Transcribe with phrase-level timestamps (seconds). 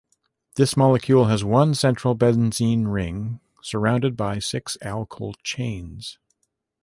[0.55, 6.17] This molecule has one central benzene ring surrounded by six alkyl chains.